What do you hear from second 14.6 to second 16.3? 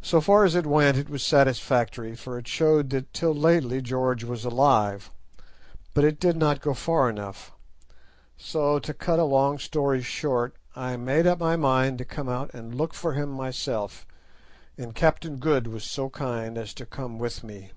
and Captain Good was so